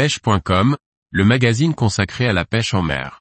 pêche.com, 0.00 0.78
le 1.10 1.24
magazine 1.26 1.74
consacré 1.74 2.26
à 2.26 2.32
la 2.32 2.46
pêche 2.46 2.72
en 2.72 2.80
mer. 2.80 3.20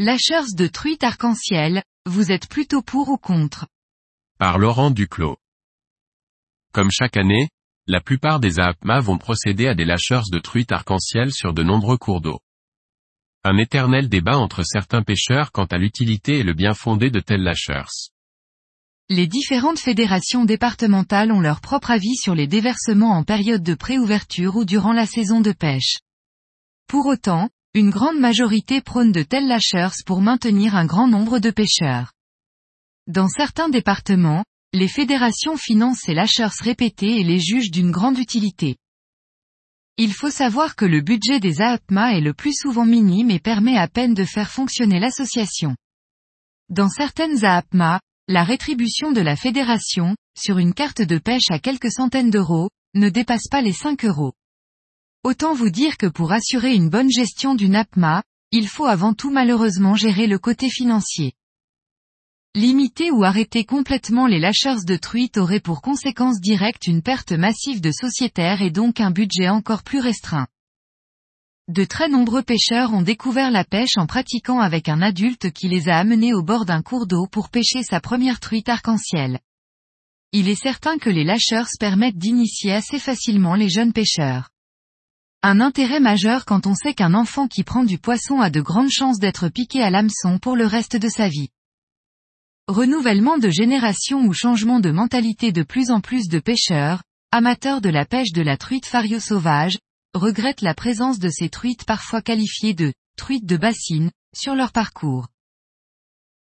Lâcheurs 0.00 0.46
de 0.56 0.66
truites 0.66 1.04
arc-en-ciel, 1.04 1.84
vous 2.04 2.32
êtes 2.32 2.48
plutôt 2.48 2.82
pour 2.82 3.10
ou 3.10 3.16
contre? 3.16 3.68
Par 4.40 4.58
Laurent 4.58 4.90
Duclos. 4.90 5.36
Comme 6.72 6.90
chaque 6.90 7.16
année, 7.16 7.48
la 7.86 8.00
plupart 8.00 8.40
des 8.40 8.58
AAPMA 8.58 8.98
vont 8.98 9.18
procéder 9.18 9.68
à 9.68 9.76
des 9.76 9.84
lâcheurs 9.84 10.24
de 10.32 10.40
truites 10.40 10.72
arc-en-ciel 10.72 11.30
sur 11.30 11.54
de 11.54 11.62
nombreux 11.62 11.96
cours 11.96 12.20
d'eau. 12.20 12.40
Un 13.46 13.58
éternel 13.58 14.08
débat 14.08 14.38
entre 14.38 14.62
certains 14.62 15.02
pêcheurs 15.02 15.52
quant 15.52 15.66
à 15.66 15.76
l'utilité 15.76 16.38
et 16.38 16.42
le 16.42 16.54
bien 16.54 16.72
fondé 16.72 17.10
de 17.10 17.20
tels 17.20 17.42
lâcheurs. 17.42 17.90
Les 19.10 19.26
différentes 19.26 19.78
fédérations 19.78 20.46
départementales 20.46 21.30
ont 21.30 21.42
leur 21.42 21.60
propre 21.60 21.90
avis 21.90 22.16
sur 22.16 22.34
les 22.34 22.46
déversements 22.46 23.12
en 23.12 23.22
période 23.22 23.62
de 23.62 23.74
préouverture 23.74 24.56
ou 24.56 24.64
durant 24.64 24.94
la 24.94 25.04
saison 25.04 25.42
de 25.42 25.52
pêche. 25.52 25.98
Pour 26.86 27.04
autant, 27.04 27.50
une 27.74 27.90
grande 27.90 28.18
majorité 28.18 28.80
prône 28.80 29.12
de 29.12 29.22
tels 29.22 29.46
lâcheurs 29.46 29.92
pour 30.06 30.22
maintenir 30.22 30.74
un 30.74 30.86
grand 30.86 31.06
nombre 31.06 31.38
de 31.38 31.50
pêcheurs. 31.50 32.12
Dans 33.08 33.28
certains 33.28 33.68
départements, 33.68 34.44
les 34.72 34.88
fédérations 34.88 35.58
financent 35.58 36.00
ces 36.06 36.14
lâcheurs 36.14 36.54
répétés 36.60 37.20
et 37.20 37.24
les 37.24 37.40
jugent 37.40 37.70
d'une 37.70 37.90
grande 37.90 38.18
utilité. 38.18 38.76
Il 39.96 40.12
faut 40.12 40.30
savoir 40.30 40.74
que 40.74 40.84
le 40.84 41.02
budget 41.02 41.38
des 41.38 41.60
AAPMA 41.60 42.16
est 42.16 42.20
le 42.20 42.34
plus 42.34 42.52
souvent 42.52 42.84
minime 42.84 43.30
et 43.30 43.38
permet 43.38 43.78
à 43.78 43.86
peine 43.86 44.12
de 44.12 44.24
faire 44.24 44.50
fonctionner 44.50 44.98
l'association. 44.98 45.76
Dans 46.68 46.88
certaines 46.88 47.44
AAPMA, 47.44 48.00
la 48.26 48.42
rétribution 48.42 49.12
de 49.12 49.20
la 49.20 49.36
fédération, 49.36 50.16
sur 50.36 50.58
une 50.58 50.74
carte 50.74 51.00
de 51.00 51.18
pêche 51.18 51.50
à 51.50 51.60
quelques 51.60 51.92
centaines 51.92 52.30
d'euros, 52.30 52.70
ne 52.94 53.08
dépasse 53.08 53.46
pas 53.48 53.62
les 53.62 53.72
5 53.72 54.04
euros. 54.04 54.32
Autant 55.22 55.54
vous 55.54 55.70
dire 55.70 55.96
que 55.96 56.06
pour 56.06 56.32
assurer 56.32 56.74
une 56.74 56.90
bonne 56.90 57.10
gestion 57.10 57.54
d'une 57.54 57.76
APMA, 57.76 58.24
il 58.50 58.66
faut 58.66 58.86
avant 58.86 59.14
tout 59.14 59.30
malheureusement 59.30 59.94
gérer 59.94 60.26
le 60.26 60.40
côté 60.40 60.70
financier. 60.70 61.34
Limiter 62.56 63.10
ou 63.10 63.24
arrêter 63.24 63.64
complètement 63.64 64.28
les 64.28 64.38
lâcheurs 64.38 64.84
de 64.84 64.96
truites 64.96 65.38
aurait 65.38 65.58
pour 65.58 65.82
conséquence 65.82 66.40
directe 66.40 66.86
une 66.86 67.02
perte 67.02 67.32
massive 67.32 67.80
de 67.80 67.90
sociétaires 67.90 68.62
et 68.62 68.70
donc 68.70 69.00
un 69.00 69.10
budget 69.10 69.48
encore 69.48 69.82
plus 69.82 69.98
restreint. 69.98 70.46
De 71.66 71.84
très 71.84 72.08
nombreux 72.08 72.44
pêcheurs 72.44 72.94
ont 72.94 73.02
découvert 73.02 73.50
la 73.50 73.64
pêche 73.64 73.96
en 73.96 74.06
pratiquant 74.06 74.60
avec 74.60 74.88
un 74.88 75.02
adulte 75.02 75.50
qui 75.50 75.66
les 75.66 75.88
a 75.88 75.98
amenés 75.98 76.32
au 76.32 76.44
bord 76.44 76.64
d'un 76.64 76.80
cours 76.80 77.08
d'eau 77.08 77.26
pour 77.26 77.48
pêcher 77.48 77.82
sa 77.82 77.98
première 77.98 78.38
truite 78.38 78.68
arc-en-ciel. 78.68 79.40
Il 80.30 80.48
est 80.48 80.54
certain 80.54 80.98
que 80.98 81.10
les 81.10 81.24
lâcheurs 81.24 81.66
permettent 81.80 82.18
d'initier 82.18 82.72
assez 82.72 83.00
facilement 83.00 83.56
les 83.56 83.68
jeunes 83.68 83.92
pêcheurs. 83.92 84.50
Un 85.42 85.60
intérêt 85.60 85.98
majeur 85.98 86.44
quand 86.44 86.68
on 86.68 86.76
sait 86.76 86.94
qu'un 86.94 87.14
enfant 87.14 87.48
qui 87.48 87.64
prend 87.64 87.82
du 87.82 87.98
poisson 87.98 88.40
a 88.40 88.48
de 88.48 88.60
grandes 88.60 88.92
chances 88.92 89.18
d'être 89.18 89.48
piqué 89.48 89.82
à 89.82 89.90
l'hameçon 89.90 90.38
pour 90.38 90.54
le 90.54 90.66
reste 90.66 90.94
de 90.94 91.08
sa 91.08 91.28
vie. 91.28 91.48
Renouvellement 92.68 93.36
de 93.36 93.50
génération 93.50 94.24
ou 94.24 94.32
changement 94.32 94.80
de 94.80 94.90
mentalité 94.90 95.52
de 95.52 95.62
plus 95.62 95.90
en 95.90 96.00
plus 96.00 96.28
de 96.28 96.38
pêcheurs, 96.38 97.02
amateurs 97.30 97.82
de 97.82 97.90
la 97.90 98.06
pêche 98.06 98.32
de 98.32 98.40
la 98.40 98.56
truite 98.56 98.86
fario 98.86 99.20
sauvage, 99.20 99.78
regrettent 100.14 100.62
la 100.62 100.72
présence 100.72 101.18
de 101.18 101.28
ces 101.28 101.50
truites 101.50 101.84
parfois 101.84 102.22
qualifiées 102.22 102.72
de 102.72 102.94
truites 103.18 103.44
de 103.44 103.58
bassine, 103.58 104.10
sur 104.34 104.54
leur 104.54 104.72
parcours. 104.72 105.28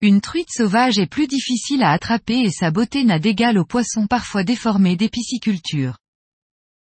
Une 0.02 0.22
truite 0.22 0.52
sauvage 0.52 1.00
est 1.00 1.08
plus 1.08 1.26
difficile 1.26 1.82
à 1.82 1.90
attraper 1.90 2.42
et 2.42 2.52
sa 2.52 2.70
beauté 2.70 3.06
n'a 3.06 3.18
d'égal 3.18 3.58
aux 3.58 3.66
poissons 3.66 4.06
parfois 4.06 4.44
déformés 4.44 4.96
des 4.96 5.10
piscicultures. 5.10 5.98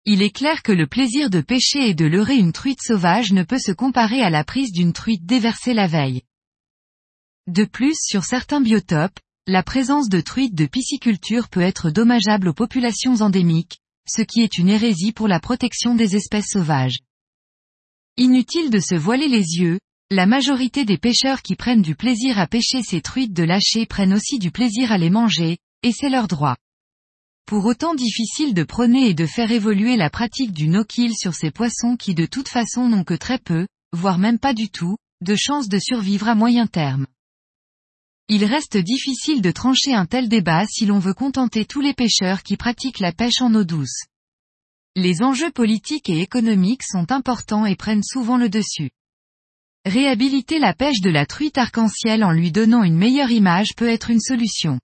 Il 0.04 0.22
est 0.22 0.30
clair 0.30 0.62
que 0.62 0.70
le 0.70 0.86
plaisir 0.86 1.30
de 1.30 1.40
pêcher 1.40 1.88
et 1.88 1.94
de 1.94 2.04
leurrer 2.04 2.36
une 2.36 2.52
truite 2.52 2.80
sauvage 2.80 3.32
ne 3.32 3.42
peut 3.42 3.58
se 3.58 3.72
comparer 3.72 4.22
à 4.22 4.30
la 4.30 4.44
prise 4.44 4.70
d'une 4.70 4.92
truite 4.92 5.26
déversée 5.26 5.74
la 5.74 5.88
veille. 5.88 6.22
De 7.46 7.64
plus 7.64 7.96
sur 8.00 8.24
certains 8.24 8.60
biotopes, 8.60 9.20
la 9.46 9.62
présence 9.62 10.08
de 10.08 10.20
truites 10.20 10.56
de 10.56 10.66
pisciculture 10.66 11.48
peut 11.48 11.60
être 11.60 11.90
dommageable 11.90 12.48
aux 12.48 12.52
populations 12.52 13.20
endémiques, 13.20 13.78
ce 14.08 14.22
qui 14.22 14.42
est 14.42 14.58
une 14.58 14.68
hérésie 14.68 15.12
pour 15.12 15.28
la 15.28 15.38
protection 15.38 15.94
des 15.94 16.16
espèces 16.16 16.48
sauvages. 16.48 16.98
Inutile 18.16 18.70
de 18.70 18.80
se 18.80 18.96
voiler 18.96 19.28
les 19.28 19.58
yeux, 19.58 19.78
la 20.10 20.26
majorité 20.26 20.84
des 20.84 20.98
pêcheurs 20.98 21.42
qui 21.42 21.54
prennent 21.54 21.82
du 21.82 21.94
plaisir 21.94 22.40
à 22.40 22.48
pêcher 22.48 22.82
ces 22.82 23.00
truites 23.00 23.32
de 23.32 23.44
lâcher 23.44 23.86
prennent 23.86 24.14
aussi 24.14 24.40
du 24.40 24.50
plaisir 24.50 24.90
à 24.90 24.98
les 24.98 25.10
manger, 25.10 25.58
et 25.84 25.92
c'est 25.92 26.10
leur 26.10 26.26
droit. 26.26 26.56
Pour 27.46 27.64
autant 27.66 27.94
difficile 27.94 28.54
de 28.54 28.64
prôner 28.64 29.08
et 29.08 29.14
de 29.14 29.26
faire 29.26 29.52
évoluer 29.52 29.96
la 29.96 30.10
pratique 30.10 30.52
du 30.52 30.66
no-kill 30.66 31.12
sur 31.14 31.34
ces 31.34 31.52
poissons 31.52 31.96
qui 31.96 32.16
de 32.16 32.26
toute 32.26 32.48
façon 32.48 32.88
n'ont 32.88 33.04
que 33.04 33.14
très 33.14 33.38
peu, 33.38 33.68
voire 33.92 34.18
même 34.18 34.40
pas 34.40 34.52
du 34.52 34.68
tout, 34.68 34.96
de 35.20 35.36
chances 35.36 35.68
de 35.68 35.78
survivre 35.78 36.26
à 36.26 36.34
moyen 36.34 36.66
terme. 36.66 37.06
Il 38.28 38.44
reste 38.44 38.76
difficile 38.76 39.40
de 39.40 39.52
trancher 39.52 39.94
un 39.94 40.04
tel 40.04 40.28
débat 40.28 40.66
si 40.66 40.84
l'on 40.84 40.98
veut 40.98 41.14
contenter 41.14 41.64
tous 41.64 41.80
les 41.80 41.94
pêcheurs 41.94 42.42
qui 42.42 42.56
pratiquent 42.56 42.98
la 42.98 43.12
pêche 43.12 43.40
en 43.40 43.54
eau 43.54 43.62
douce. 43.62 44.02
Les 44.96 45.22
enjeux 45.22 45.52
politiques 45.52 46.10
et 46.10 46.20
économiques 46.22 46.82
sont 46.82 47.12
importants 47.12 47.66
et 47.66 47.76
prennent 47.76 48.02
souvent 48.02 48.36
le 48.36 48.48
dessus. 48.48 48.90
Réhabiliter 49.84 50.58
la 50.58 50.74
pêche 50.74 51.00
de 51.02 51.10
la 51.10 51.24
truite 51.24 51.56
arc-en-ciel 51.56 52.24
en 52.24 52.32
lui 52.32 52.50
donnant 52.50 52.82
une 52.82 52.96
meilleure 52.96 53.30
image 53.30 53.76
peut 53.76 53.88
être 53.88 54.10
une 54.10 54.20
solution. 54.20 54.80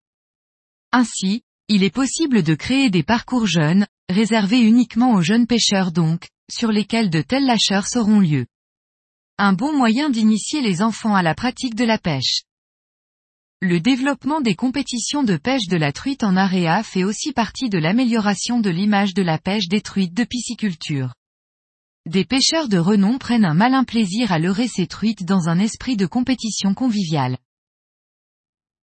Ainsi, 0.92 1.42
il 1.66 1.82
est 1.82 1.90
possible 1.90 2.44
de 2.44 2.54
créer 2.54 2.90
des 2.90 3.02
parcours 3.02 3.46
jeunes, 3.46 3.88
réservés 4.08 4.60
uniquement 4.60 5.14
aux 5.14 5.22
jeunes 5.22 5.48
pêcheurs 5.48 5.90
donc, 5.90 6.28
sur 6.48 6.70
lesquels 6.70 7.10
de 7.10 7.22
tels 7.22 7.46
lâcheurs 7.46 7.88
seront 7.88 8.20
lieu. 8.20 8.46
Un 9.38 9.52
bon 9.52 9.76
moyen 9.76 10.10
d'initier 10.10 10.60
les 10.60 10.80
enfants 10.80 11.16
à 11.16 11.22
la 11.22 11.34
pratique 11.34 11.74
de 11.74 11.84
la 11.84 11.98
pêche. 11.98 12.42
Le 13.64 13.78
développement 13.78 14.40
des 14.40 14.56
compétitions 14.56 15.22
de 15.22 15.36
pêche 15.36 15.68
de 15.68 15.76
la 15.76 15.92
truite 15.92 16.24
en 16.24 16.34
aréa 16.34 16.82
fait 16.82 17.04
aussi 17.04 17.32
partie 17.32 17.68
de 17.68 17.78
l'amélioration 17.78 18.58
de 18.58 18.68
l'image 18.68 19.14
de 19.14 19.22
la 19.22 19.38
pêche 19.38 19.68
des 19.68 19.80
truites 19.80 20.14
de 20.14 20.24
pisciculture. 20.24 21.14
Des 22.04 22.24
pêcheurs 22.24 22.68
de 22.68 22.78
renom 22.78 23.18
prennent 23.18 23.44
un 23.44 23.54
malin 23.54 23.84
plaisir 23.84 24.32
à 24.32 24.40
leurrer 24.40 24.66
ces 24.66 24.88
truites 24.88 25.24
dans 25.24 25.48
un 25.48 25.60
esprit 25.60 25.96
de 25.96 26.06
compétition 26.06 26.74
conviviale. 26.74 27.38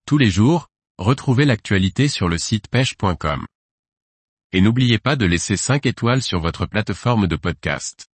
Tous 0.05 0.17
les 0.17 0.29
jours, 0.29 0.69
retrouvez 0.97 1.43
l'actualité 1.43 2.07
sur 2.07 2.29
le 2.29 2.37
site 2.37 2.69
pêche.com. 2.69 3.45
Et 4.53 4.61
n'oubliez 4.61 4.97
pas 4.97 5.17
de 5.17 5.25
laisser 5.25 5.57
5 5.57 5.85
étoiles 5.87 6.23
sur 6.23 6.39
votre 6.39 6.65
plateforme 6.65 7.27
de 7.27 7.35
podcast. 7.35 8.08